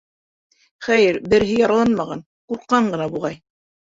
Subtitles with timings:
[0.85, 3.37] Хәйер, береһе яраланмаған, ҡурҡҡан ғына, буғай.